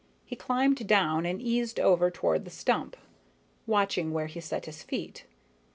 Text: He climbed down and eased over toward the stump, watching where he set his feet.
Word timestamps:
He 0.25 0.35
climbed 0.35 0.87
down 0.87 1.27
and 1.27 1.39
eased 1.39 1.79
over 1.79 2.09
toward 2.09 2.43
the 2.43 2.49
stump, 2.49 2.97
watching 3.67 4.11
where 4.13 4.25
he 4.25 4.39
set 4.39 4.65
his 4.65 4.81
feet. 4.81 5.25